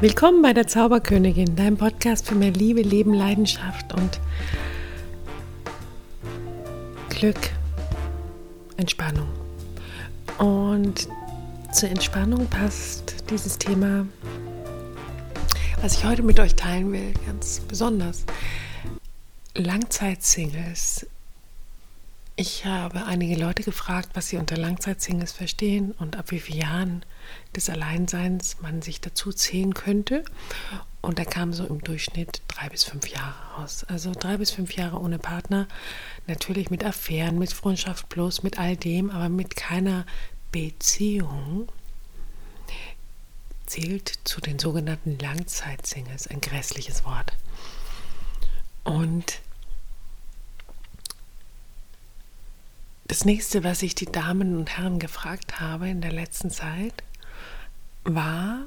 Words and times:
Willkommen 0.00 0.42
bei 0.42 0.52
der 0.52 0.66
Zauberkönigin, 0.66 1.54
deinem 1.54 1.76
Podcast 1.76 2.26
für 2.26 2.34
mehr 2.34 2.50
Liebe, 2.50 2.82
Leben, 2.82 3.14
Leidenschaft 3.14 3.94
und 3.94 4.20
Glück, 7.10 7.38
Entspannung. 8.76 9.28
Und 10.38 11.08
zur 11.72 11.90
Entspannung 11.90 12.46
passt 12.48 13.30
dieses 13.30 13.56
Thema, 13.56 14.06
was 15.80 15.94
ich 15.94 16.04
heute 16.04 16.24
mit 16.24 16.40
euch 16.40 16.56
teilen 16.56 16.92
will, 16.92 17.14
ganz 17.26 17.60
besonders. 17.60 18.24
Langzeitsingles 19.54 21.06
ich 22.36 22.66
habe 22.66 23.04
einige 23.04 23.36
Leute 23.36 23.62
gefragt, 23.62 24.10
was 24.14 24.28
sie 24.28 24.38
unter 24.38 24.56
Langzeitsingles 24.56 25.32
verstehen 25.32 25.92
und 25.92 26.16
ab 26.16 26.30
wie 26.32 26.40
vielen 26.40 26.60
Jahren 26.60 27.06
des 27.54 27.70
Alleinseins 27.70 28.56
man 28.60 28.82
sich 28.82 29.00
dazu 29.00 29.32
zählen 29.32 29.72
könnte. 29.72 30.24
Und 31.00 31.18
da 31.18 31.24
kam 31.24 31.52
so 31.52 31.64
im 31.64 31.80
Durchschnitt 31.82 32.42
drei 32.48 32.68
bis 32.70 32.82
fünf 32.82 33.06
Jahre 33.08 33.34
raus. 33.56 33.84
Also 33.84 34.12
drei 34.12 34.38
bis 34.38 34.50
fünf 34.50 34.74
Jahre 34.74 34.98
ohne 34.98 35.18
Partner, 35.18 35.68
natürlich 36.26 36.70
mit 36.70 36.84
Affären, 36.84 37.38
mit 37.38 37.52
Freundschaft 37.52 38.08
plus, 38.08 38.42
mit 38.42 38.58
all 38.58 38.76
dem, 38.76 39.10
aber 39.10 39.28
mit 39.28 39.54
keiner 39.54 40.04
Beziehung 40.50 41.68
zählt 43.66 44.12
zu 44.24 44.40
den 44.40 44.58
sogenannten 44.58 45.18
Langzeitsingles, 45.18 46.26
ein 46.26 46.40
grässliches 46.40 47.04
Wort. 47.04 47.32
Und 48.82 49.40
Das 53.06 53.24
nächste, 53.24 53.64
was 53.64 53.82
ich 53.82 53.94
die 53.94 54.10
Damen 54.10 54.56
und 54.56 54.78
Herren 54.78 54.98
gefragt 54.98 55.60
habe 55.60 55.88
in 55.88 56.00
der 56.00 56.12
letzten 56.12 56.50
Zeit, 56.50 57.02
war, 58.04 58.60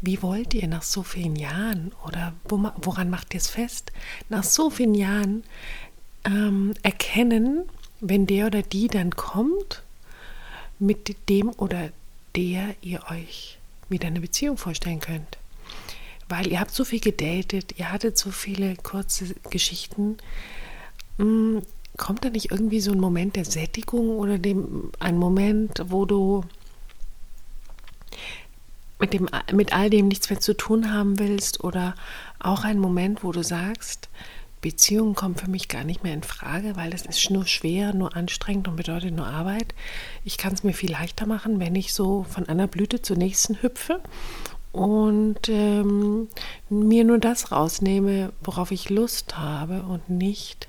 wie 0.00 0.22
wollt 0.22 0.54
ihr 0.54 0.66
nach 0.66 0.82
so 0.82 1.02
vielen 1.02 1.36
Jahren 1.36 1.92
oder 2.04 2.32
woran 2.44 3.10
macht 3.10 3.34
ihr 3.34 3.38
es 3.38 3.48
fest, 3.48 3.92
nach 4.28 4.44
so 4.44 4.70
vielen 4.70 4.94
Jahren 4.94 5.44
ähm, 6.24 6.74
erkennen, 6.82 7.68
wenn 8.00 8.26
der 8.26 8.46
oder 8.46 8.62
die 8.62 8.88
dann 8.88 9.10
kommt, 9.10 9.82
mit 10.78 11.28
dem 11.28 11.50
oder 11.50 11.90
der 12.34 12.74
ihr 12.80 13.04
euch 13.10 13.58
wieder 13.88 14.08
eine 14.08 14.20
Beziehung 14.20 14.56
vorstellen 14.56 15.00
könnt. 15.00 15.38
Weil 16.28 16.46
ihr 16.46 16.60
habt 16.60 16.70
so 16.70 16.84
viel 16.84 17.00
gedatet, 17.00 17.74
ihr 17.78 17.92
hattet 17.92 18.16
so 18.16 18.30
viele 18.30 18.76
kurze 18.76 19.34
Geschichten. 19.50 20.16
Mm, 22.00 22.04
kommt 22.04 22.24
da 22.24 22.30
nicht 22.30 22.50
irgendwie 22.50 22.80
so 22.80 22.92
ein 22.92 23.00
Moment 23.00 23.36
der 23.36 23.44
Sättigung 23.44 24.10
oder 24.18 24.38
dem, 24.38 24.90
ein 24.98 25.18
Moment, 25.18 25.82
wo 25.86 26.04
du 26.04 26.42
mit, 28.98 29.12
dem, 29.12 29.28
mit 29.52 29.72
all 29.72 29.90
dem 29.90 30.08
nichts 30.08 30.30
mehr 30.30 30.40
zu 30.40 30.54
tun 30.54 30.92
haben 30.92 31.18
willst 31.18 31.62
oder 31.64 31.94
auch 32.38 32.64
ein 32.64 32.78
Moment, 32.78 33.24
wo 33.24 33.32
du 33.32 33.42
sagst, 33.42 34.08
Beziehungen 34.60 35.14
kommen 35.14 35.36
für 35.36 35.48
mich 35.48 35.68
gar 35.68 35.84
nicht 35.84 36.02
mehr 36.02 36.12
in 36.12 36.22
Frage, 36.22 36.76
weil 36.76 36.90
das 36.90 37.06
ist 37.06 37.30
nur 37.30 37.46
schwer, 37.46 37.94
nur 37.94 38.14
anstrengend 38.14 38.68
und 38.68 38.76
bedeutet 38.76 39.14
nur 39.14 39.26
Arbeit. 39.26 39.74
Ich 40.22 40.36
kann 40.36 40.52
es 40.52 40.64
mir 40.64 40.74
viel 40.74 40.92
leichter 40.92 41.24
machen, 41.26 41.60
wenn 41.60 41.74
ich 41.74 41.94
so 41.94 42.24
von 42.28 42.46
einer 42.46 42.66
Blüte 42.66 43.00
zur 43.00 43.16
nächsten 43.16 43.62
hüpfe 43.62 44.00
und 44.72 45.48
ähm, 45.48 46.28
mir 46.68 47.04
nur 47.04 47.18
das 47.18 47.52
rausnehme, 47.52 48.32
worauf 48.42 48.70
ich 48.70 48.90
Lust 48.90 49.38
habe 49.38 49.82
und 49.82 50.10
nicht 50.10 50.68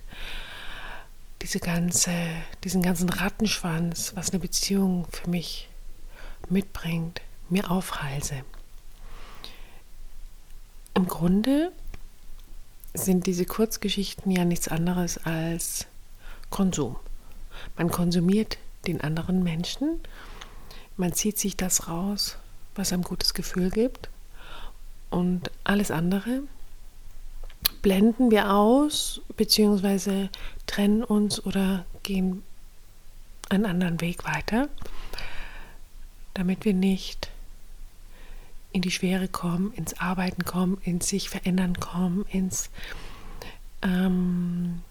diese 1.42 1.60
ganze, 1.60 2.12
diesen 2.64 2.82
ganzen 2.82 3.10
Rattenschwanz, 3.10 4.14
was 4.16 4.30
eine 4.30 4.40
Beziehung 4.40 5.08
für 5.12 5.30
mich 5.30 5.70
mitbringt, 6.50 7.22
mir 7.50 7.70
aufhalse. 7.72 8.44
Im 10.94 11.08
Grunde 11.08 11.72
sind 12.94 13.26
diese 13.26 13.46
Kurzgeschichten 13.46 14.32
ja 14.32 14.46
nichts 14.46 14.68
anderes 14.68 15.18
als 15.26 15.88
Konsum. 16.50 16.98
Man 17.78 17.90
konsumiert 17.90 18.58
den 18.88 19.02
anderen 19.02 19.44
Menschen, 19.44 20.00
man 20.98 21.14
zieht 21.14 21.40
sich 21.40 21.56
das 21.56 21.88
raus, 21.88 22.38
was 22.76 22.92
einem 22.92 23.04
gutes 23.04 23.34
Gefühl 23.34 23.70
gibt 23.70 24.10
und 25.10 25.50
alles 25.64 25.92
andere 25.92 26.44
blenden 27.82 28.32
wir 28.32 28.54
aus, 28.54 29.22
beziehungsweise 29.38 30.30
trennen 30.68 31.04
uns 31.04 31.44
oder 31.46 31.86
gehen 32.04 32.44
einen 33.50 33.66
anderen 33.66 34.02
Weg 34.02 34.26
weiter, 34.26 34.70
damit 36.34 36.64
wir 36.66 36.74
nicht 36.74 37.30
in 38.72 38.82
die 38.82 38.92
Schwere 38.92 39.28
kommen, 39.28 39.74
ins 39.74 40.00
Arbeiten 40.00 40.46
kommen, 40.46 40.78
ins 40.84 41.10
sich 41.10 41.30
verändern 41.30 41.80
kommen, 41.80 42.26
ins 42.30 42.70
ähm, 43.82 44.82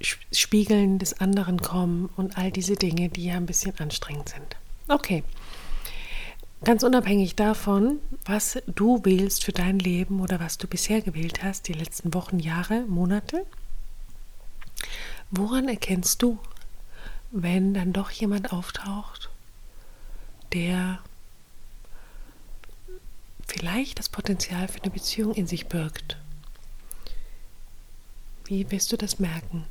Spiegeln 0.00 0.98
des 0.98 1.20
anderen 1.20 1.60
kommen 1.60 2.10
und 2.16 2.36
all 2.36 2.52
diese 2.52 2.74
Dinge, 2.74 3.08
die 3.08 3.24
ja 3.24 3.34
ein 3.34 3.46
bisschen 3.46 3.78
anstrengend 3.78 4.28
sind. 4.28 4.56
Okay. 4.88 5.24
Ganz 6.64 6.82
unabhängig 6.82 7.36
davon, 7.36 8.00
was 8.24 8.58
du 8.66 9.04
wählst 9.04 9.44
für 9.44 9.52
dein 9.52 9.78
Leben 9.78 10.20
oder 10.20 10.40
was 10.40 10.58
du 10.58 10.66
bisher 10.66 11.00
gewählt 11.00 11.42
hast, 11.42 11.68
die 11.68 11.72
letzten 11.72 12.12
Wochen, 12.14 12.40
Jahre, 12.40 12.82
Monate, 12.82 13.46
woran 15.30 15.68
erkennst 15.68 16.20
du, 16.22 16.38
wenn 17.30 17.74
dann 17.74 17.92
doch 17.92 18.10
jemand 18.10 18.52
auftaucht, 18.52 19.30
der 20.52 20.98
vielleicht 23.46 23.98
das 23.98 24.08
Potenzial 24.08 24.66
für 24.66 24.82
eine 24.82 24.90
Beziehung 24.90 25.34
in 25.34 25.46
sich 25.46 25.68
birgt? 25.68 26.16
Wie 28.44 28.70
wirst 28.70 28.90
du 28.92 28.96
das 28.96 29.18
merken? 29.18 29.64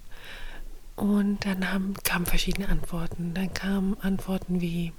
Und 0.95 1.45
dann 1.45 1.71
haben, 1.71 1.95
kamen 2.03 2.25
verschiedene 2.25 2.69
Antworten. 2.69 3.33
Dann 3.33 3.53
kamen 3.53 3.97
Antworten 4.01 4.61
wie, 4.61 4.93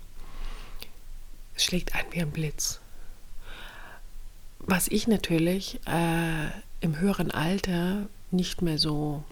es 1.59 1.65
schlägt 1.65 1.95
ein 1.95 2.05
wie 2.11 2.23
ein 2.23 2.31
Blitz. 2.31 2.81
Was 4.61 4.89
ich 4.89 5.09
natürlich 5.09 5.81
äh, 5.87 6.49
im 6.81 6.99
höheren 7.01 7.31
Alter 7.31 8.09
nicht 8.31 8.63
mehr 8.63 8.79
so 8.79 9.25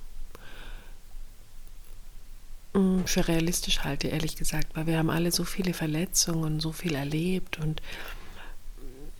mm, 2.72 3.04
für 3.04 3.28
realistisch 3.28 3.84
halte, 3.84 4.08
ehrlich 4.08 4.36
gesagt, 4.36 4.74
weil 4.74 4.86
wir 4.86 4.98
haben 4.98 5.10
alle 5.10 5.30
so 5.30 5.44
viele 5.44 5.72
Verletzungen, 5.72 6.58
so 6.58 6.72
viel 6.72 6.96
erlebt 6.96 7.58
und 7.60 7.80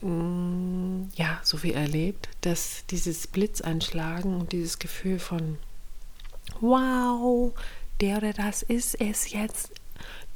mm, 0.01 1.11
ja, 1.15 1.41
so 1.45 1.59
viel 1.59 1.75
erlebt, 1.75 2.29
dass 2.41 2.87
dieses 2.91 3.29
Blitzanschlagen 3.29 4.35
und 4.35 4.51
dieses 4.51 4.81
Gefühl 4.81 5.21
von 5.21 5.59
wow, 6.61 7.53
der 8.01 8.19
oder 8.19 8.33
das 8.33 8.63
ist 8.63 9.01
es 9.01 9.31
jetzt 9.31 9.71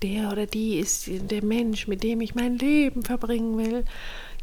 der 0.03 0.33
oder 0.33 0.47
die 0.47 0.79
ist 0.79 1.09
der 1.09 1.45
Mensch, 1.45 1.87
mit 1.87 2.03
dem 2.03 2.21
ich 2.21 2.35
mein 2.35 2.57
Leben 2.57 3.03
verbringen 3.03 3.59
will. 3.59 3.85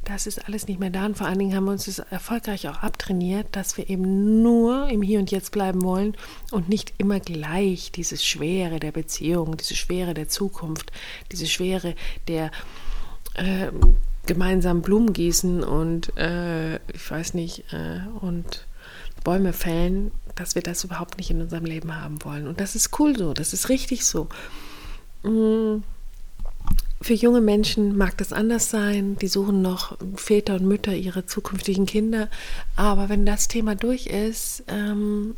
Das 0.06 0.26
ist 0.26 0.46
alles 0.48 0.68
nicht 0.68 0.80
mehr 0.80 0.90
da. 0.90 1.06
Und 1.06 1.18
vor 1.18 1.28
allen 1.28 1.40
Dingen 1.40 1.56
haben 1.56 1.66
wir 1.66 1.72
uns 1.72 1.86
das 1.86 2.00
erfolgreich 2.00 2.70
auch 2.70 2.78
abtrainiert, 2.78 3.48
dass 3.52 3.78
wir 3.78 3.90
eben 3.90 4.42
nur 4.42 4.88
im 4.88 5.02
Hier 5.02 5.20
und 5.20 5.32
Jetzt 5.32 5.52
bleiben 5.52 5.84
wollen 5.84 6.16
und 6.52 6.70
nicht 6.70 6.94
immer 6.98 7.20
gleich 7.20 7.92
diese 7.92 8.18
Schwere 8.18 8.80
der 8.80 8.92
Beziehung, 8.94 9.58
diese 9.58 9.76
Schwere 9.76 10.14
der 10.14 10.30
Zukunft, 10.30 10.92
diese 11.32 11.48
Schwere 11.48 11.96
der 12.28 12.52
äh, 13.34 13.68
gemeinsamen 14.26 14.82
Blumen 14.82 15.12
gießen 15.14 15.64
und 15.64 16.16
äh, 16.18 16.76
ich 16.76 17.10
weiß 17.10 17.34
nicht, 17.34 17.66
äh, 17.74 18.00
und 18.22 18.66
Bäume 19.24 19.52
fällen, 19.52 20.12
dass 20.36 20.56
wir 20.56 20.62
das 20.62 20.84
überhaupt 20.84 21.18
nicht 21.18 21.32
in 21.32 21.42
unserem 21.42 21.66
Leben 21.66 22.00
haben 22.02 22.24
wollen. 22.24 22.48
Und 22.48 22.62
das 22.62 22.76
ist 22.76 22.98
cool 23.00 23.18
so, 23.18 23.34
das 23.34 23.52
ist 23.52 23.68
richtig 23.68 24.06
so. 24.06 24.30
Mm, 25.24 25.84
für 27.02 27.14
junge 27.14 27.42
Menschen 27.42 27.96
mag 27.96 28.18
das 28.18 28.34
anders 28.34 28.70
sein. 28.70 29.18
Die 29.18 29.28
suchen 29.28 29.62
noch 29.62 29.98
Väter 30.16 30.56
und 30.56 30.66
Mütter 30.66 30.96
ihrer 30.96 31.28
zukünftigen 31.28 31.86
Kinder. 31.86 32.30
Aber 32.76 33.10
wenn 33.10 33.26
das 33.26 33.48
Thema 33.48 33.76
durch 33.76 34.08
ist, 34.08 34.64
ähm, 34.68 35.36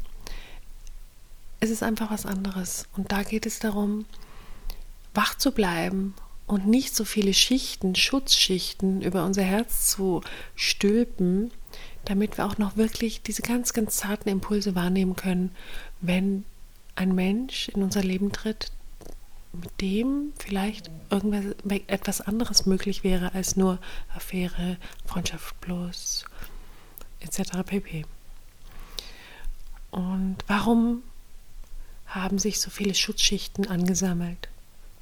es 1.59 1.69
ist 1.69 1.83
einfach 1.83 2.11
was 2.11 2.25
anderes. 2.25 2.87
Und 2.95 3.11
da 3.11 3.23
geht 3.23 3.45
es 3.45 3.59
darum, 3.59 4.05
wach 5.13 5.37
zu 5.37 5.51
bleiben 5.51 6.13
und 6.47 6.67
nicht 6.67 6.95
so 6.95 7.05
viele 7.05 7.33
Schichten, 7.33 7.95
Schutzschichten 7.95 9.01
über 9.01 9.25
unser 9.25 9.43
Herz 9.43 9.89
zu 9.89 10.21
stülpen, 10.55 11.51
damit 12.05 12.37
wir 12.37 12.45
auch 12.45 12.57
noch 12.57 12.77
wirklich 12.77 13.21
diese 13.21 13.41
ganz, 13.41 13.73
ganz 13.73 13.97
zarten 13.97 14.29
Impulse 14.29 14.75
wahrnehmen 14.75 15.15
können, 15.15 15.51
wenn 16.01 16.45
ein 16.95 17.13
Mensch 17.13 17.69
in 17.69 17.83
unser 17.83 18.01
Leben 18.01 18.31
tritt, 18.31 18.71
mit 19.51 19.81
dem 19.81 20.33
vielleicht 20.37 20.91
irgendwas 21.09 21.55
etwas 21.87 22.21
anderes 22.21 22.65
möglich 22.65 23.03
wäre 23.03 23.33
als 23.33 23.55
nur 23.55 23.79
Affäre, 24.15 24.77
Freundschaft 25.05 25.59
bloß, 25.61 26.25
etc. 27.19 27.41
pp. 27.65 28.05
Und 29.91 30.37
warum 30.47 31.03
haben 32.05 32.39
sich 32.39 32.59
so 32.59 32.69
viele 32.69 32.93
Schutzschichten 32.93 33.67
angesammelt? 33.67 34.49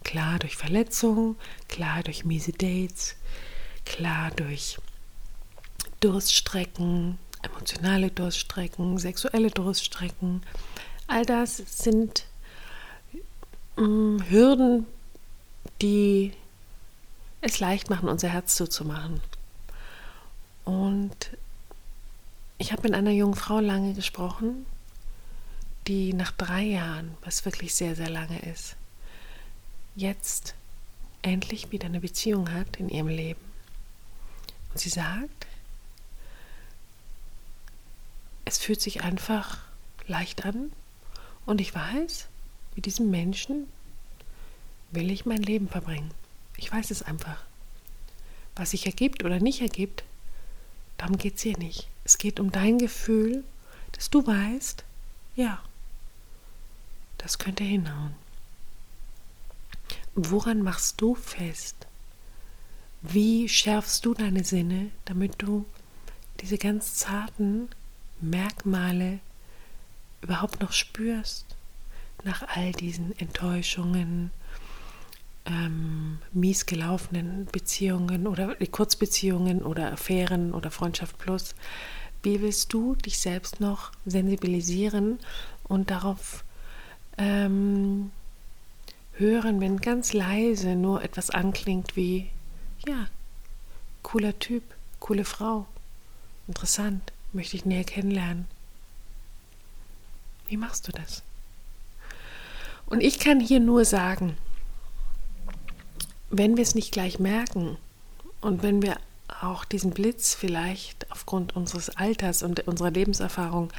Klar 0.04 0.40
durch 0.40 0.56
Verletzungen, 0.56 1.36
klar 1.68 2.04
durch 2.04 2.24
miese 2.24 2.54
Dates, 2.54 3.16
klar 3.86 4.32
durch 4.32 4.78
Durststrecken, 6.00 7.18
emotionale 7.42 8.12
Durststrecken, 8.12 8.98
sexuelle 8.98 9.50
Durststrecken. 9.50 10.44
All 11.08 11.26
das 11.26 11.58
sind 11.58 12.26
Hürden, 13.78 14.88
die 15.82 16.34
es 17.42 17.60
leicht 17.60 17.90
machen, 17.90 18.10
unser 18.10 18.30
Herz 18.30 18.56
zuzumachen. 18.56 19.22
Und 20.66 21.32
ich 22.58 22.72
habe 22.72 22.82
mit 22.84 22.94
einer 22.94 23.12
jungen 23.12 23.36
Frau 23.36 23.60
lange 23.60 23.94
gesprochen, 23.94 24.66
die 25.88 26.14
nach 26.14 26.32
drei 26.32 26.64
Jahren, 26.64 27.16
was 27.24 27.46
wirklich 27.46 27.76
sehr, 27.76 27.96
sehr 27.96 28.10
lange 28.10 28.40
ist, 28.40 28.76
jetzt 29.96 30.56
endlich 31.22 31.72
wieder 31.72 31.86
eine 31.86 32.00
Beziehung 32.00 32.52
hat 32.52 32.78
in 32.78 32.90
ihrem 32.90 33.08
Leben. 33.08 33.42
Und 34.74 34.80
sie 34.80 34.90
sagt, 34.90 35.48
es 38.46 38.58
fühlt 38.58 38.82
sich 38.82 39.04
einfach 39.04 39.60
leicht 40.08 40.46
an 40.46 40.72
und 41.46 41.62
ich 41.62 41.74
weiß, 41.76 42.28
mit 42.78 42.86
diesem 42.86 43.10
Menschen 43.10 43.68
will 44.92 45.10
ich 45.10 45.26
mein 45.26 45.42
Leben 45.42 45.68
verbringen. 45.68 46.12
Ich 46.58 46.72
weiß 46.72 46.92
es 46.92 47.02
einfach. 47.02 47.44
Was 48.56 48.72
sich 48.72 48.86
ergibt 48.86 49.26
oder 49.26 49.40
nicht 49.40 49.62
ergibt, 49.62 50.04
darum 50.98 51.18
geht 51.18 51.38
es 51.38 51.42
hier 51.42 51.58
nicht. 51.58 51.88
Es 52.04 52.20
geht 52.20 52.40
um 52.40 52.52
dein 52.52 52.78
Gefühl, 52.78 53.44
dass 53.94 54.12
du 54.12 54.26
weißt, 54.26 54.84
ja, 55.36 55.60
das 57.18 57.40
könnte 57.40 57.64
hinhauen. 57.64 58.14
Woran 60.14 60.62
machst 60.62 61.02
du 61.02 61.16
fest? 61.16 61.88
Wie 63.02 63.50
schärfst 63.50 64.06
du 64.06 64.14
deine 64.14 64.44
Sinne, 64.44 64.92
damit 65.06 65.42
du 65.42 65.66
diese 66.42 66.60
ganz 66.60 66.94
zarten 66.94 67.70
Merkmale 68.22 69.20
überhaupt 70.22 70.62
noch 70.62 70.74
spürst 70.74 71.57
nach 72.28 72.44
all 72.56 72.74
diesen 72.74 73.18
Enttäuschungen, 73.18 74.32
ähm, 75.46 76.20
mies 76.34 76.66
gelaufenen 76.66 77.46
Beziehungen 77.52 78.28
oder 78.28 78.56
Kurzbeziehungen 78.56 79.64
oder 79.64 79.94
Affären 79.94 80.54
oder 80.54 80.70
Freundschaft 80.70 81.18
plus. 81.18 81.56
Wie 82.22 82.42
willst 82.42 82.74
du 82.74 82.96
dich 82.96 83.18
selbst 83.20 83.62
noch 83.62 83.92
sensibilisieren 84.06 85.20
und 85.64 85.90
darauf 85.90 86.44
ähm, 87.18 88.12
hören, 89.14 89.62
wenn 89.62 89.78
ganz 89.80 90.14
leise 90.14 90.76
nur 90.76 91.04
etwas 91.04 91.30
anklingt 91.30 91.96
wie, 91.96 92.30
ja, 92.86 93.08
cooler 94.04 94.38
Typ, 94.38 94.64
coole 95.00 95.24
Frau, 95.24 95.66
interessant, 96.48 97.14
möchte 97.32 97.56
ich 97.56 97.66
näher 97.66 97.86
kennenlernen. 97.86 98.46
Wie 100.48 100.58
machst 100.58 100.88
du 100.88 100.92
das? 100.92 101.24
Und 102.88 103.02
ich 103.02 103.20
kann 103.20 103.40
hier 103.40 103.60
nur 103.60 103.86
sagen, 103.86 104.38
wenn 106.30 106.58
wir 106.58 106.64
es 106.64 106.76
nicht 106.76 106.92
gleich 106.92 107.20
merken 107.20 107.78
und 108.42 108.64
wenn 108.64 108.82
wir 108.82 108.98
auch 109.42 109.66
diesen 109.66 109.92
Blitz 109.92 110.34
vielleicht 110.34 111.12
aufgrund 111.12 111.56
unseres 111.56 111.90
Alters 111.90 112.44
und 112.44 112.68
unserer 112.68 112.92
Lebenserfahrung 112.92 113.72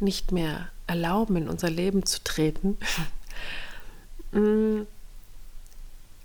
nicht 0.00 0.32
mehr 0.32 0.68
erlauben, 0.86 1.36
in 1.36 1.48
unser 1.48 1.70
Leben 1.70 2.04
zu 2.04 2.22
treten, 2.22 2.76
mm, 4.32 4.82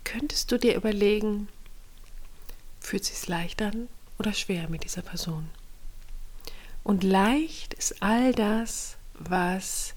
könntest 0.03 0.51
du 0.51 0.57
dir 0.57 0.75
überlegen, 0.75 1.47
fühlt 2.79 3.03
es 3.03 3.09
sich 3.09 3.27
leicht 3.27 3.61
an 3.61 3.87
oder 4.17 4.33
schwer 4.33 4.67
mit 4.67 4.83
dieser 4.83 5.03
Person? 5.03 5.47
Und 6.83 7.03
leicht 7.03 7.75
ist 7.75 8.01
all 8.01 8.33
das, 8.33 8.97
was 9.13 9.93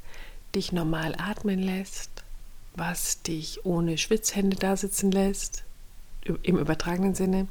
dich 0.54 0.72
normal 0.72 1.14
atmen 1.18 1.58
lässt, 1.58 2.13
was 2.74 3.22
dich 3.22 3.64
ohne 3.64 3.98
Schwitzhände 3.98 4.56
da 4.56 4.76
sitzen 4.76 5.10
lässt, 5.10 5.64
im 6.42 6.58
übertragenen 6.58 7.14
Sinne. 7.14 7.48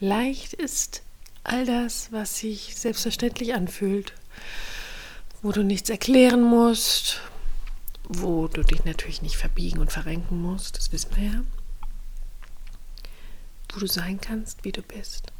Leicht 0.00 0.54
ist 0.54 1.02
all 1.44 1.66
das, 1.66 2.10
was 2.12 2.38
sich 2.38 2.76
selbstverständlich 2.76 3.54
anfühlt, 3.54 4.14
wo 5.42 5.52
du 5.52 5.62
nichts 5.62 5.90
erklären 5.90 6.42
musst, 6.42 7.20
wo 8.04 8.48
du 8.48 8.62
dich 8.62 8.84
natürlich 8.84 9.22
nicht 9.22 9.36
verbiegen 9.36 9.80
und 9.80 9.92
verrenken 9.92 10.40
musst, 10.40 10.78
das 10.78 10.92
wissen 10.92 11.16
wir 11.16 11.24
ja, 11.24 11.42
wo 13.72 13.80
du 13.80 13.86
sein 13.86 14.20
kannst, 14.20 14.64
wie 14.64 14.72
du 14.72 14.82
bist. 14.82 15.32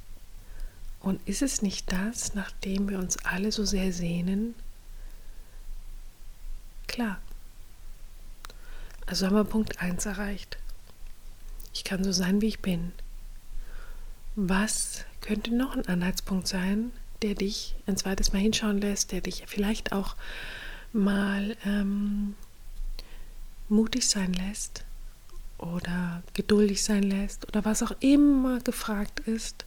Und 1.00 1.21
ist 1.27 1.43
es 1.43 1.62
nicht 1.62 1.91
das, 1.91 2.35
nachdem 2.35 2.89
wir 2.89 2.99
uns 2.99 3.19
alle 3.25 3.50
so 3.50 3.65
sehr 3.65 3.93
sehnen? 3.93 4.55
Klar. 6.87 7.21
Also 9.12 9.26
haben 9.26 9.37
wir 9.37 9.44
Punkt 9.44 9.79
1 9.79 10.06
erreicht. 10.06 10.56
Ich 11.75 11.85
kann 11.85 12.03
so 12.03 12.12
sein, 12.12 12.41
wie 12.41 12.47
ich 12.47 12.61
bin. 12.61 12.93
Was 14.37 15.05
könnte 15.20 15.55
noch 15.55 15.76
ein 15.76 15.87
Anhaltspunkt 15.87 16.49
sein, 16.49 16.93
der 17.20 17.35
dich 17.35 17.75
ein 17.87 17.99
zweites 17.99 18.32
Mal 18.32 18.38
hinschauen 18.38 18.81
lässt, 18.81 19.12
der 19.12 19.20
dich 19.20 19.44
vielleicht 19.47 19.93
auch 19.93 20.17
mal 20.94 21.59
ähm, 21.67 22.37
mutig 23.69 24.09
sein 24.09 24.32
lässt 24.32 24.82
oder 25.58 26.23
geduldig 26.32 26.82
sein 26.82 27.03
lässt 27.03 27.47
oder 27.47 27.67
was 27.67 27.82
auch 27.82 27.93
immer 28.00 28.61
gefragt 28.61 29.20
ist, 29.20 29.67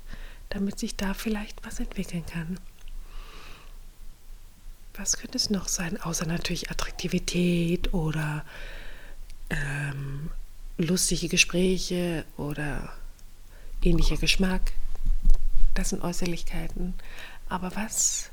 damit 0.49 0.79
sich 0.79 0.95
da 0.95 1.13
vielleicht 1.13 1.63
was 1.63 1.79
entwickeln 1.79 2.25
kann. 2.25 2.59
Was 4.95 5.17
könnte 5.17 5.37
es 5.37 5.51
noch 5.51 5.67
sein, 5.67 6.01
außer 6.01 6.25
natürlich 6.25 6.71
Attraktivität 6.71 7.93
oder 7.93 8.43
ähm, 9.49 10.29
lustige 10.77 11.29
Gespräche 11.29 12.25
oder 12.37 12.93
ähnlicher 13.81 14.17
Geschmack. 14.17 14.73
Das 15.73 15.89
sind 15.89 16.03
Äußerlichkeiten. 16.03 16.93
Aber 17.49 17.75
was 17.75 18.31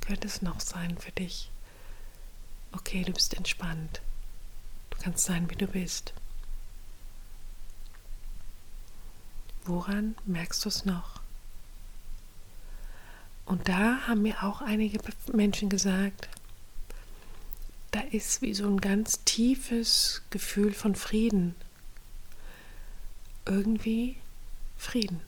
könnte 0.00 0.26
es 0.26 0.42
noch 0.42 0.60
sein 0.60 0.98
für 0.98 1.12
dich? 1.12 1.50
Okay, 2.72 3.04
du 3.04 3.12
bist 3.12 3.34
entspannt. 3.34 4.00
Du 4.90 4.98
kannst 4.98 5.24
sein, 5.24 5.48
wie 5.50 5.56
du 5.56 5.66
bist. 5.66 6.12
Woran 9.64 10.16
merkst 10.24 10.64
du 10.64 10.68
es 10.68 10.84
noch? 10.84 11.20
Und 13.44 13.68
da 13.68 14.06
haben 14.06 14.22
mir 14.22 14.42
auch 14.42 14.60
einige 14.62 15.00
Menschen 15.32 15.68
gesagt, 15.68 16.28
da 17.90 18.00
ist 18.10 18.42
wie 18.42 18.54
so 18.54 18.66
ein 18.66 18.80
ganz 18.80 19.24
tiefes 19.24 20.22
Gefühl 20.30 20.72
von 20.72 20.94
Frieden 20.94 21.54
irgendwie 23.46 24.16
Frieden. 24.76 25.20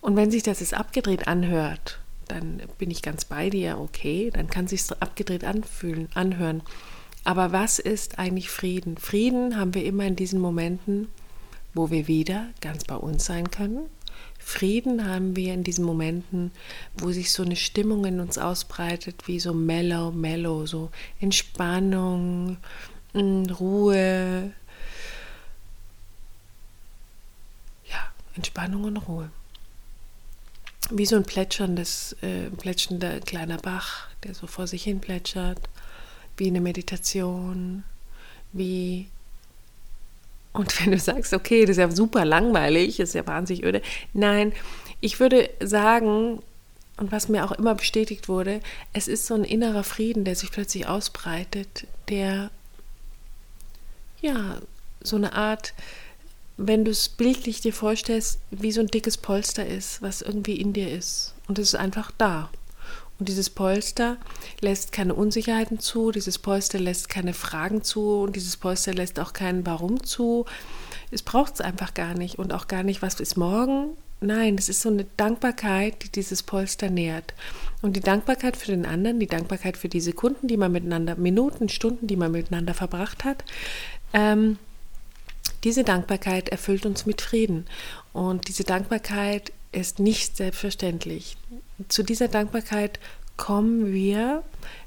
Und 0.00 0.16
wenn 0.16 0.30
sich 0.30 0.42
das 0.42 0.60
jetzt 0.60 0.74
abgedreht 0.74 1.28
anhört, 1.28 2.00
dann 2.26 2.62
bin 2.78 2.90
ich 2.90 3.02
ganz 3.02 3.24
bei 3.24 3.50
dir, 3.50 3.78
okay, 3.78 4.30
dann 4.32 4.48
kann 4.48 4.66
sich 4.66 4.82
abgedreht 4.98 5.44
anfühlen, 5.44 6.08
anhören. 6.14 6.62
Aber 7.24 7.52
was 7.52 7.78
ist 7.78 8.18
eigentlich 8.18 8.50
Frieden? 8.50 8.96
Frieden 8.96 9.58
haben 9.58 9.74
wir 9.74 9.84
immer 9.84 10.06
in 10.06 10.16
diesen 10.16 10.40
Momenten, 10.40 11.08
wo 11.74 11.90
wir 11.90 12.08
wieder 12.08 12.48
ganz 12.60 12.84
bei 12.84 12.96
uns 12.96 13.26
sein 13.26 13.50
können. 13.50 13.86
Frieden 14.50 15.06
haben 15.06 15.36
wir 15.36 15.54
in 15.54 15.62
diesen 15.62 15.84
Momenten, 15.84 16.50
wo 16.98 17.12
sich 17.12 17.30
so 17.30 17.44
eine 17.44 17.54
Stimmung 17.54 18.04
in 18.04 18.18
uns 18.18 18.36
ausbreitet, 18.36 19.28
wie 19.28 19.38
so 19.38 19.54
mellow, 19.54 20.10
mellow, 20.10 20.66
so 20.66 20.90
Entspannung, 21.20 22.56
mm, 23.12 23.44
Ruhe, 23.60 24.52
Entspannung 28.34 28.84
und 28.84 28.96
Ruhe. 28.96 29.30
Wie 30.90 31.06
so 31.06 31.14
ein 31.14 31.24
plätscherndes, 31.24 32.16
äh, 32.20 32.50
plätschender 32.50 33.20
kleiner 33.20 33.58
Bach, 33.58 34.08
der 34.24 34.34
so 34.34 34.48
vor 34.48 34.66
sich 34.66 34.82
hin 34.82 35.00
plätschert, 35.00 35.68
wie 36.36 36.48
eine 36.48 36.60
Meditation, 36.60 37.84
wie 38.52 39.06
und 40.52 40.80
wenn 40.80 40.92
du 40.92 40.98
sagst, 40.98 41.32
okay, 41.32 41.62
das 41.62 41.72
ist 41.72 41.78
ja 41.78 41.90
super 41.90 42.24
langweilig, 42.24 42.96
das 42.96 43.10
ist 43.10 43.14
ja 43.14 43.26
wahnsinnig 43.26 43.64
öde. 43.64 43.82
Nein, 44.12 44.52
ich 45.00 45.20
würde 45.20 45.48
sagen, 45.60 46.40
und 46.96 47.12
was 47.12 47.28
mir 47.28 47.44
auch 47.44 47.52
immer 47.52 47.74
bestätigt 47.74 48.28
wurde, 48.28 48.60
es 48.92 49.08
ist 49.08 49.26
so 49.26 49.34
ein 49.34 49.44
innerer 49.44 49.84
Frieden, 49.84 50.24
der 50.24 50.34
sich 50.34 50.50
plötzlich 50.50 50.86
ausbreitet, 50.86 51.86
der 52.08 52.50
ja 54.20 54.60
so 55.02 55.16
eine 55.16 55.32
Art 55.32 55.72
wenn 56.62 56.84
du 56.84 56.90
es 56.90 57.08
bildlich 57.08 57.62
dir 57.62 57.72
vorstellst, 57.72 58.38
wie 58.50 58.70
so 58.70 58.80
ein 58.80 58.86
dickes 58.88 59.16
Polster 59.16 59.66
ist, 59.66 60.02
was 60.02 60.20
irgendwie 60.20 60.56
in 60.56 60.74
dir 60.74 60.90
ist. 60.90 61.34
Und 61.48 61.58
es 61.58 61.68
ist 61.68 61.74
einfach 61.74 62.10
da. 62.18 62.50
Und 63.20 63.28
dieses 63.28 63.50
Polster 63.50 64.16
lässt 64.60 64.92
keine 64.92 65.14
Unsicherheiten 65.14 65.78
zu, 65.78 66.10
dieses 66.10 66.38
Polster 66.38 66.80
lässt 66.80 67.08
keine 67.08 67.34
Fragen 67.34 67.82
zu 67.82 68.22
und 68.22 68.34
dieses 68.34 68.56
Polster 68.56 68.94
lässt 68.94 69.20
auch 69.20 69.34
kein 69.34 69.66
Warum 69.66 70.02
zu. 70.02 70.46
Es 71.10 71.22
braucht 71.22 71.54
es 71.54 71.60
einfach 71.60 71.94
gar 71.94 72.14
nicht 72.14 72.38
und 72.38 72.52
auch 72.52 72.66
gar 72.66 72.82
nicht, 72.82 73.02
was 73.02 73.20
ist 73.20 73.36
morgen, 73.36 73.90
Nein, 74.22 74.56
es 74.58 74.68
ist 74.68 74.82
so 74.82 74.90
eine 74.90 75.06
Dankbarkeit, 75.16 76.04
die 76.04 76.10
dieses 76.10 76.42
Polster 76.42 76.90
nährt. 76.90 77.32
Und 77.80 77.96
die 77.96 78.00
Dankbarkeit 78.00 78.54
für 78.54 78.70
den 78.70 78.84
anderen, 78.84 79.18
die 79.18 79.26
Dankbarkeit 79.26 79.78
für 79.78 79.88
die 79.88 80.02
Sekunden, 80.02 80.46
die 80.46 80.58
man 80.58 80.72
miteinander, 80.72 81.16
Minuten, 81.16 81.70
Stunden, 81.70 82.06
die 82.06 82.16
man 82.16 82.32
miteinander 82.32 82.74
verbracht 82.74 83.24
hat, 83.24 83.42
ähm, 84.12 84.58
diese 85.64 85.84
Dankbarkeit 85.84 86.50
erfüllt 86.50 86.84
uns 86.84 87.06
mit 87.06 87.22
Frieden. 87.22 87.64
Und 88.12 88.48
diese 88.48 88.64
Dankbarkeit 88.64 89.52
ist 89.72 89.98
nicht 89.98 90.36
selbstverständlich. 90.36 91.36
Zu 91.88 92.02
dieser 92.02 92.28
Dankbarkeit 92.28 92.98
kommen 93.36 93.92
wir, 93.92 94.42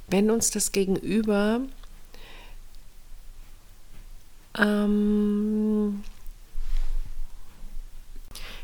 wenn 0.08 0.30
uns 0.30 0.52
das 0.52 0.72
Gegenüber 0.72 1.62
ähm, 4.58 6.04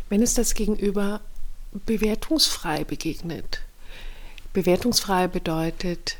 wenn 0.09 0.21
es 0.21 0.33
das 0.33 0.53
Gegenüber 0.53 1.21
bewertungsfrei 1.71 2.83
begegnet. 2.83 3.61
Bewertungsfrei 4.53 5.27
bedeutet 5.27 6.17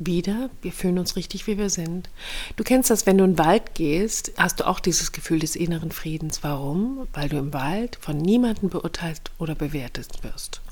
wieder, 0.00 0.50
wir 0.62 0.72
fühlen 0.72 0.98
uns 0.98 1.14
richtig, 1.14 1.46
wie 1.46 1.58
wir 1.58 1.70
sind. 1.70 2.08
Du 2.56 2.64
kennst 2.64 2.90
das, 2.90 3.06
wenn 3.06 3.18
du 3.18 3.24
in 3.24 3.32
den 3.32 3.38
Wald 3.38 3.74
gehst, 3.74 4.32
hast 4.36 4.60
du 4.60 4.66
auch 4.66 4.80
dieses 4.80 5.12
Gefühl 5.12 5.38
des 5.38 5.54
inneren 5.54 5.92
Friedens. 5.92 6.42
Warum? 6.42 7.06
Weil 7.12 7.28
du 7.28 7.36
im 7.36 7.52
Wald 7.52 7.98
von 8.00 8.16
niemandem 8.16 8.70
beurteilt 8.70 9.30
oder 9.38 9.54
bewertet 9.54 10.22
wirst. 10.22 10.62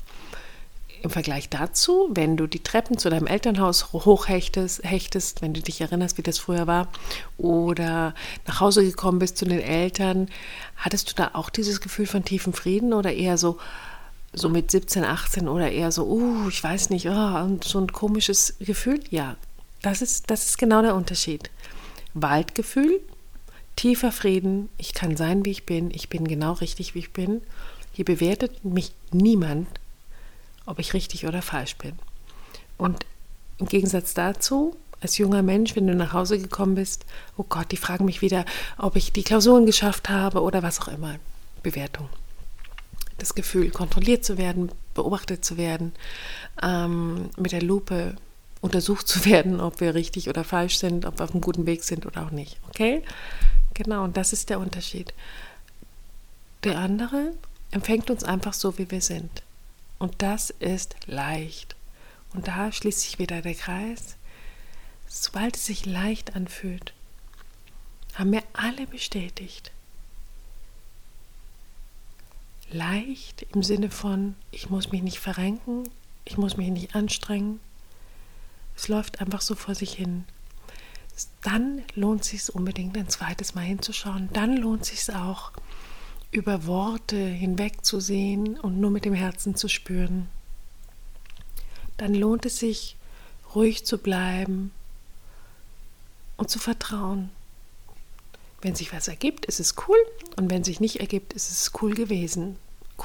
Im 1.01 1.11
Vergleich 1.11 1.47
dazu, 1.47 2.09
wenn 2.11 2.35
du 2.35 2.45
die 2.45 2.61
Treppen 2.61 2.97
zu 2.97 3.09
deinem 3.09 3.27
Elternhaus 3.27 3.93
hochhechtest, 3.93 4.83
hechtest, 4.83 5.41
wenn 5.41 5.53
du 5.53 5.61
dich 5.61 5.79
erinnerst, 5.79 6.17
wie 6.17 6.23
das 6.23 6.39
früher 6.39 6.67
war, 6.67 6.89
oder 7.37 8.13
nach 8.47 8.59
Hause 8.59 8.83
gekommen 8.83 9.19
bist 9.19 9.37
zu 9.37 9.45
den 9.45 9.61
Eltern, 9.61 10.27
hattest 10.75 11.09
du 11.09 11.15
da 11.15 11.31
auch 11.33 11.49
dieses 11.49 11.79
Gefühl 11.79 12.05
von 12.05 12.25
tiefem 12.25 12.51
Frieden 12.51 12.93
oder 12.93 13.13
eher 13.13 13.37
so, 13.37 13.59
so 14.33 14.49
mit 14.49 14.71
17, 14.71 15.03
18 15.03 15.47
oder 15.47 15.71
eher 15.71 15.91
so, 15.91 16.05
uh, 16.05 16.49
ich 16.49 16.63
weiß 16.63 16.89
nicht, 16.89 17.07
oh, 17.09 17.57
so 17.63 17.79
ein 17.79 17.91
komisches 17.91 18.55
Gefühl? 18.59 18.99
Ja, 19.09 19.35
das 19.81 20.01
ist, 20.01 20.29
das 20.29 20.45
ist 20.45 20.57
genau 20.57 20.81
der 20.81 20.95
Unterschied. 20.95 21.49
Waldgefühl, 22.13 22.99
tiefer 23.75 24.11
Frieden, 24.11 24.69
ich 24.77 24.93
kann 24.93 25.17
sein, 25.17 25.45
wie 25.45 25.51
ich 25.51 25.65
bin, 25.65 25.91
ich 25.91 26.09
bin 26.09 26.27
genau 26.27 26.53
richtig, 26.53 26.95
wie 26.95 26.99
ich 26.99 27.13
bin. 27.13 27.41
Hier 27.93 28.05
bewertet 28.05 28.63
mich 28.63 28.93
niemand 29.11 29.67
ob 30.69 30.77
ich 30.77 30.93
richtig 30.93 31.25
oder 31.25 31.41
falsch 31.41 31.75
bin. 31.77 31.93
Und 32.77 33.05
im 33.57 33.65
Gegensatz 33.65 34.13
dazu, 34.13 34.77
als 35.01 35.17
junger 35.17 35.41
Mensch, 35.41 35.75
wenn 35.75 35.87
du 35.87 35.95
nach 35.95 36.13
Hause 36.13 36.37
gekommen 36.37 36.75
bist, 36.75 37.05
oh 37.37 37.45
Gott, 37.47 37.71
die 37.71 37.77
fragen 37.77 38.05
mich 38.05 38.21
wieder, 38.21 38.45
ob 38.77 38.95
ich 38.95 39.11
die 39.11 39.23
Klausuren 39.23 39.65
geschafft 39.65 40.09
habe 40.09 40.41
oder 40.41 40.61
was 40.61 40.79
auch 40.79 40.87
immer. 40.87 41.15
Bewertung. 41.63 42.07
Das 43.19 43.35
Gefühl, 43.35 43.69
kontrolliert 43.69 44.25
zu 44.25 44.37
werden, 44.37 44.71
beobachtet 44.93 45.45
zu 45.45 45.57
werden, 45.57 45.93
ähm, 46.61 47.29
mit 47.37 47.51
der 47.51 47.61
Lupe 47.61 48.15
untersucht 48.61 49.07
zu 49.07 49.25
werden, 49.29 49.61
ob 49.61 49.79
wir 49.79 49.93
richtig 49.95 50.29
oder 50.29 50.43
falsch 50.43 50.77
sind, 50.79 51.05
ob 51.05 51.19
wir 51.19 51.25
auf 51.25 51.31
einem 51.31 51.41
guten 51.41 51.65
Weg 51.65 51.83
sind 51.83 52.05
oder 52.05 52.25
auch 52.25 52.31
nicht. 52.31 52.57
Okay? 52.69 53.03
Genau, 53.73 54.03
und 54.03 54.17
das 54.17 54.33
ist 54.33 54.49
der 54.49 54.59
Unterschied. 54.59 55.13
Der 56.63 56.77
andere 56.79 57.33
empfängt 57.71 58.09
uns 58.09 58.23
einfach 58.23 58.53
so, 58.53 58.77
wie 58.77 58.91
wir 58.91 59.01
sind. 59.01 59.43
Und 59.97 60.21
das 60.21 60.49
ist 60.49 60.95
leicht. 61.07 61.75
Und 62.33 62.47
da 62.47 62.71
schließt 62.71 63.01
sich 63.01 63.19
wieder 63.19 63.41
der 63.41 63.55
Kreis. 63.55 64.15
Sobald 65.07 65.55
es 65.55 65.65
sich 65.65 65.85
leicht 65.85 66.35
anfühlt, 66.35 66.93
haben 68.15 68.31
wir 68.31 68.43
alle 68.53 68.85
bestätigt. 68.87 69.71
Leicht 72.71 73.45
im 73.53 73.63
Sinne 73.63 73.89
von, 73.89 74.35
ich 74.51 74.69
muss 74.69 74.91
mich 74.91 75.01
nicht 75.01 75.19
verrenken, 75.19 75.83
ich 76.25 76.37
muss 76.37 76.57
mich 76.57 76.69
nicht 76.69 76.95
anstrengen. 76.95 77.59
Es 78.75 78.87
läuft 78.87 79.21
einfach 79.21 79.41
so 79.41 79.55
vor 79.55 79.75
sich 79.75 79.93
hin. 79.93 80.25
Dann 81.41 81.81
lohnt 81.95 82.21
es 82.21 82.29
sich 82.29 82.55
unbedingt 82.55 82.97
ein 82.97 83.09
zweites 83.09 83.55
Mal 83.55 83.65
hinzuschauen. 83.65 84.29
Dann 84.33 84.55
lohnt 84.55 84.83
es 84.83 85.05
sich 85.05 85.15
auch, 85.15 85.51
über 86.31 86.67
Worte 86.67 87.17
hinwegzusehen 87.17 88.59
und 88.59 88.79
nur 88.79 88.91
mit 88.91 89.05
dem 89.05 89.13
Herzen 89.13 89.55
zu 89.55 89.67
spüren, 89.67 90.29
dann 91.97 92.13
lohnt 92.13 92.45
es 92.45 92.57
sich, 92.57 92.95
ruhig 93.55 93.85
zu 93.85 93.97
bleiben 93.97 94.71
und 96.37 96.49
zu 96.49 96.59
vertrauen. 96.59 97.29
Wenn 98.61 98.75
sich 98.75 98.93
was 98.93 99.07
ergibt, 99.07 99.45
ist 99.45 99.59
es 99.59 99.75
cool 99.87 99.97
und 100.37 100.51
wenn 100.51 100.63
sich 100.63 100.79
nicht 100.79 100.99
ergibt, 100.99 101.33
ist 101.33 101.49
es 101.49 101.71
cool 101.81 101.93
gewesen. 101.93 102.57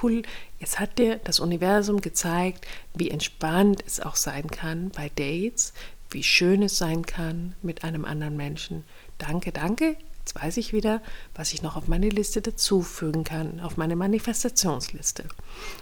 Cool, 0.03 0.23
es 0.59 0.81
hat 0.81 0.99
dir 0.99 1.21
das 1.23 1.39
Universum 1.39 2.01
gezeigt, 2.01 2.67
wie 2.95 3.11
entspannt 3.11 3.85
es 3.87 4.01
auch 4.01 4.17
sein 4.17 4.49
kann 4.49 4.91
bei 4.91 5.09
Dates, 5.09 5.73
wie 6.11 6.25
schön 6.25 6.63
es 6.63 6.79
sein 6.79 7.07
kann 7.07 7.55
mit 7.63 7.85
einem 7.85 8.05
anderen 8.05 8.37
Menschen. 8.37 8.85
Danke, 9.19 9.53
danke, 9.53 9.97
Jetzt 10.25 10.43
weiß 10.43 10.57
ich 10.57 10.73
wieder, 10.73 11.03
was 11.35 11.53
ich 11.53 11.61
noch 11.61 11.77
auf 11.77 11.87
meine 11.87 12.09
Liste 12.09 12.41
dazufügen 12.41 13.25
kann, 13.25 13.61
auf 13.61 13.77
meine 13.77 13.95
Manifestationsliste. 13.95 15.25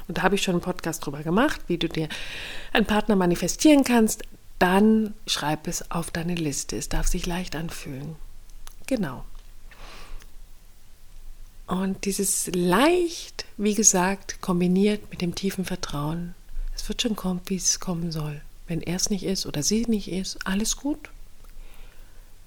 Und 0.08 0.18
da 0.18 0.22
habe 0.22 0.34
ich 0.34 0.42
schon 0.42 0.56
einen 0.56 0.62
Podcast 0.62 1.06
drüber 1.06 1.22
gemacht, 1.22 1.60
wie 1.68 1.78
du 1.78 1.88
dir 1.88 2.08
einen 2.72 2.84
Partner 2.86 3.14
manifestieren 3.14 3.84
kannst. 3.84 4.24
Dann 4.58 5.14
schreib 5.28 5.68
es 5.68 5.92
auf 5.92 6.10
deine 6.10 6.34
Liste. 6.34 6.76
Es 6.76 6.88
darf 6.88 7.06
sich 7.06 7.24
leicht 7.24 7.54
anfühlen. 7.54 8.16
Genau. 8.88 9.24
Und 11.72 12.04
dieses 12.04 12.48
leicht, 12.52 13.46
wie 13.56 13.72
gesagt, 13.72 14.42
kombiniert 14.42 15.08
mit 15.10 15.22
dem 15.22 15.34
tiefen 15.34 15.64
Vertrauen, 15.64 16.34
es 16.74 16.86
wird 16.86 17.00
schon 17.00 17.16
kommen, 17.16 17.40
wie 17.46 17.56
es 17.56 17.80
kommen 17.80 18.12
soll. 18.12 18.42
Wenn 18.66 18.82
er 18.82 18.96
es 18.96 19.08
nicht 19.08 19.24
ist 19.24 19.46
oder 19.46 19.62
sie 19.62 19.86
nicht 19.86 20.12
ist, 20.12 20.46
alles 20.46 20.76
gut. 20.76 21.08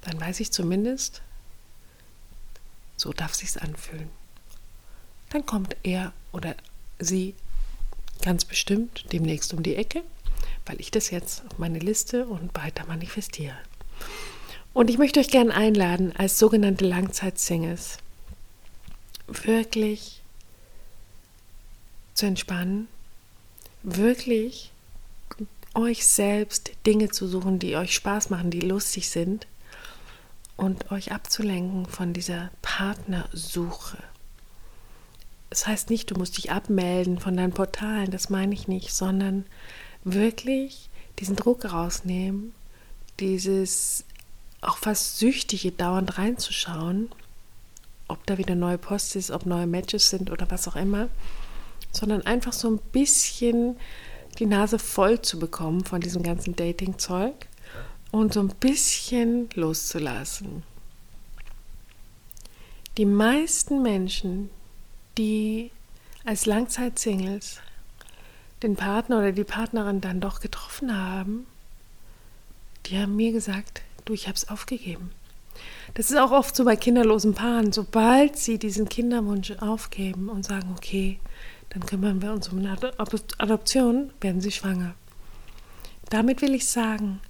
Dann 0.02 0.22
weiß 0.22 0.42
ich 0.42 0.52
zumindest, 0.52 1.24
so 2.98 3.14
darf 3.14 3.34
sich's 3.34 3.58
anfühlen. 3.58 4.10
Dann 5.32 5.44
kommt 5.44 5.76
er 5.82 6.14
oder 6.32 6.54
sie 7.00 7.34
ganz 8.22 8.46
bestimmt 8.46 9.06
demnächst 9.12 9.56
um 9.56 9.64
die 9.64 9.76
Ecke, 9.76 10.04
weil 10.68 10.80
ich 10.80 10.92
das 10.92 11.10
jetzt 11.10 11.42
auf 11.50 11.58
meine 11.58 11.80
Liste 11.80 12.28
und 12.28 12.56
weiter 12.56 12.86
manifestiere. 12.86 13.58
Und 14.72 14.92
ich 14.92 15.00
möchte 15.00 15.20
euch 15.20 15.30
gerne 15.30 15.56
einladen, 15.56 16.14
als 16.16 16.38
sogenannte 16.38 16.86
Langzeit-Singles 16.86 17.98
wirklich 19.28 20.22
zu 22.14 22.26
entspannen, 22.26 22.88
wirklich 23.84 24.72
euch 25.74 26.08
selbst 26.08 26.72
Dinge 26.86 27.10
zu 27.10 27.28
suchen, 27.28 27.60
die 27.60 27.76
euch 27.76 27.94
Spaß 27.94 28.30
machen, 28.30 28.50
die 28.50 28.62
lustig 28.62 29.10
sind 29.10 29.46
und 30.56 30.92
euch 30.92 31.12
abzulenken 31.12 31.86
von 31.86 32.14
dieser 32.14 32.50
Partnersuche. 32.62 33.98
Das 35.50 35.68
heißt 35.68 35.90
nicht, 35.90 36.12
du 36.12 36.16
musst 36.16 36.38
dich 36.38 36.52
abmelden 36.52 37.20
von 37.20 37.36
deinen 37.36 37.54
Portalen, 37.54 38.12
das 38.12 38.30
meine 38.30 38.54
ich 38.54 38.68
nicht, 38.68 38.94
sondern 38.94 39.46
wirklich 40.04 40.90
diesen 41.20 41.36
Druck 41.36 41.66
rausnehmen, 41.66 42.54
dieses 43.20 44.06
auch 44.62 44.78
fast 44.78 45.20
süchtige 45.20 45.72
dauernd 45.72 46.18
reinzuschauen, 46.18 47.10
ob 48.08 48.26
da 48.26 48.38
wieder 48.38 48.56
neue 48.56 48.78
Post 48.78 49.16
ist, 49.16 49.32
ob 49.32 49.46
neue 49.46 49.68
Matches 49.68 50.10
sind 50.10 50.32
oder 50.32 50.50
was 50.50 50.68
auch 50.68 50.76
immer, 50.76 51.10
sondern 51.92 52.22
einfach 52.24 52.54
so 52.54 52.70
ein 52.70 52.80
bisschen 52.92 53.78
die 54.40 54.46
Nase 54.46 54.80
voll 54.80 55.22
zu 55.22 55.40
bekommen 55.40 55.86
von 55.86 56.02
diesem 56.02 56.24
ganzen 56.24 56.56
Dating-Zeug 56.56 57.48
und 58.12 58.34
so 58.34 58.42
ein 58.42 58.50
bisschen 58.50 59.50
loszulassen. 59.56 60.64
Die 62.98 63.06
meisten 63.06 63.82
Menschen, 63.82 64.50
die 65.18 65.72
als 66.24 66.46
Langzeitsingles 66.46 67.60
den 68.64 68.76
Partner 68.76 69.20
oder 69.20 69.32
die 69.32 69.44
Partnerin 69.44 70.02
dann 70.02 70.22
doch 70.22 70.40
getroffen 70.40 70.98
haben, 70.98 71.46
die 72.86 72.98
haben 72.98 73.16
mir 73.16 73.32
gesagt, 73.32 73.82
du, 74.06 74.14
ich 74.14 74.28
habe 74.28 74.36
es 74.36 74.48
aufgegeben. 74.50 75.12
Das 75.96 76.12
ist 76.12 76.18
auch 76.18 76.32
oft 76.32 76.56
so 76.56 76.66
bei 76.66 76.76
kinderlosen 76.76 77.34
Paaren. 77.34 77.72
Sobald 77.72 78.38
sie 78.38 78.60
diesen 78.60 78.88
Kinderwunsch 78.90 79.52
aufgeben 79.60 80.30
und 80.30 80.46
sagen, 80.46 80.76
okay, 80.78 81.20
dann 81.70 81.86
kümmern 81.86 82.22
wir 82.22 82.34
uns 82.34 82.50
um 82.50 82.60
eine 82.60 82.78
Adoption, 83.38 84.12
werden 84.20 84.42
sie 84.42 84.52
schwanger. 84.52 84.94
Damit 86.10 86.42
will 86.42 86.54
ich 86.54 86.68
sagen, 86.68 87.22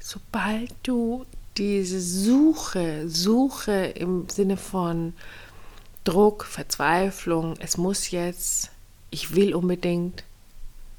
sobald 0.00 0.74
du 0.82 1.26
diese 1.56 2.00
Suche, 2.00 3.08
Suche 3.08 3.86
im 3.94 4.28
Sinne 4.28 4.56
von 4.56 5.14
Druck, 6.02 6.44
Verzweiflung, 6.44 7.54
es 7.60 7.76
muss 7.76 8.10
jetzt, 8.10 8.70
ich 9.10 9.36
will 9.36 9.54
unbedingt, 9.54 10.24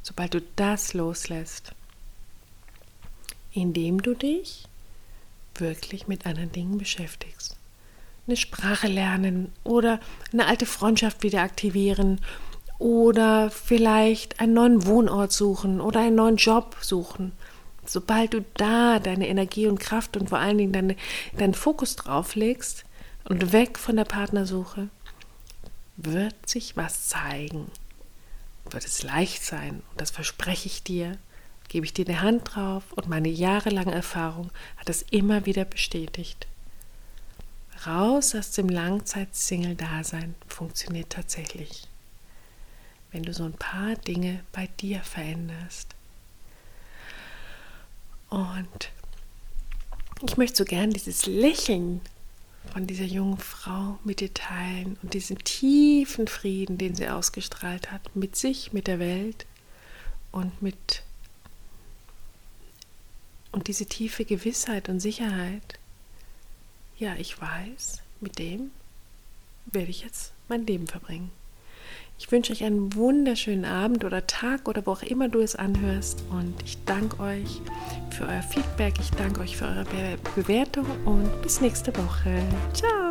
sobald 0.03 0.33
du 0.33 0.41
das 0.55 0.93
loslässt, 0.93 1.73
indem 3.51 4.01
du 4.01 4.13
dich 4.13 4.69
wirklich 5.59 6.07
mit 6.07 6.25
anderen 6.25 6.51
Dingen 6.51 6.77
beschäftigst. 6.77 7.57
Eine 8.27 8.37
Sprache 8.37 8.87
lernen 8.87 9.51
oder 9.63 9.99
eine 10.31 10.45
alte 10.45 10.65
Freundschaft 10.65 11.23
wieder 11.23 11.41
aktivieren 11.41 12.21
oder 12.77 13.51
vielleicht 13.51 14.39
einen 14.39 14.53
neuen 14.53 14.85
Wohnort 14.85 15.31
suchen 15.31 15.81
oder 15.81 15.99
einen 16.01 16.15
neuen 16.15 16.37
Job 16.37 16.77
suchen. 16.81 17.33
Sobald 17.85 18.33
du 18.33 18.45
da 18.55 18.99
deine 18.99 19.27
Energie 19.27 19.67
und 19.67 19.79
Kraft 19.79 20.15
und 20.15 20.29
vor 20.29 20.37
allen 20.37 20.57
Dingen 20.57 20.73
deine, 20.73 20.95
deinen 21.37 21.55
Fokus 21.55 21.95
drauf 21.95 22.35
legst 22.35 22.85
und 23.25 23.51
weg 23.51 23.79
von 23.79 23.95
der 23.95 24.05
Partnersuche, 24.05 24.89
wird 25.97 26.35
sich 26.47 26.77
was 26.77 27.07
zeigen. 27.07 27.71
Wird 28.69 28.85
es 28.85 29.03
leicht 29.03 29.43
sein. 29.43 29.81
Und 29.91 30.01
das 30.01 30.11
verspreche 30.11 30.67
ich 30.67 30.83
dir, 30.83 31.17
gebe 31.69 31.85
ich 31.85 31.93
dir 31.93 32.07
eine 32.07 32.21
Hand 32.21 32.55
drauf 32.55 32.91
und 32.93 33.07
meine 33.07 33.29
jahrelange 33.29 33.93
Erfahrung 33.93 34.51
hat 34.77 34.89
das 34.89 35.03
immer 35.03 35.45
wieder 35.45 35.65
bestätigt. 35.65 36.47
Raus 37.85 38.35
aus 38.35 38.51
dem 38.51 38.67
Langzeit-Single-Dasein 38.67 40.35
funktioniert 40.47 41.11
tatsächlich 41.11 41.87
wenn 43.11 43.23
du 43.23 43.33
so 43.33 43.43
ein 43.43 43.53
paar 43.53 43.95
Dinge 43.95 44.43
bei 44.51 44.67
dir 44.79 45.01
veränderst. 45.01 45.95
Und 48.29 48.91
ich 50.25 50.37
möchte 50.37 50.57
so 50.57 50.65
gern 50.65 50.91
dieses 50.91 51.25
Lächeln 51.25 52.01
von 52.71 52.85
dieser 52.85 53.05
jungen 53.05 53.37
Frau 53.37 53.97
mit 54.03 54.19
dir 54.19 54.33
teilen 54.33 54.97
und 55.01 55.13
diesen 55.13 55.39
tiefen 55.39 56.27
Frieden, 56.27 56.77
den 56.77 56.93
sie 56.93 57.07
ausgestrahlt 57.09 57.91
hat, 57.91 58.15
mit 58.15 58.35
sich, 58.35 58.73
mit 58.73 58.85
der 58.85 58.99
Welt 58.99 59.47
und 60.31 60.61
mit 60.61 61.03
und 63.51 63.67
diese 63.67 63.85
tiefe 63.85 64.25
Gewissheit 64.25 64.89
und 64.89 64.99
Sicherheit. 64.99 65.79
Ja, 66.97 67.15
ich 67.17 67.39
weiß, 67.39 68.01
mit 68.19 68.39
dem 68.39 68.71
werde 69.65 69.89
ich 69.89 70.03
jetzt 70.03 70.33
mein 70.47 70.65
Leben 70.65 70.87
verbringen. 70.87 71.31
Ich 72.19 72.29
wünsche 72.33 72.51
euch 72.51 72.65
einen 72.65 72.93
wunderschönen 72.95 73.63
Abend 73.63 74.03
oder 74.03 74.27
Tag 74.27 74.67
oder 74.67 74.85
wo 74.85 74.91
auch 74.91 75.03
immer 75.03 75.29
du 75.29 75.39
es 75.39 75.55
anhörst. 75.55 76.21
Und 76.29 76.53
ich 76.65 76.77
danke 76.83 77.17
euch 77.21 77.61
für 78.09 78.27
euer 78.27 78.41
Feedback. 78.41 78.95
Ich 78.99 79.11
danke 79.11 79.39
euch 79.39 79.55
für 79.55 79.65
eure 79.65 79.85
Be 79.85 80.17
Bewertung 80.35 80.85
und 81.05 81.41
bis 81.41 81.61
nächste 81.61 81.95
Woche. 81.95 82.43
Ciao! 82.73 83.08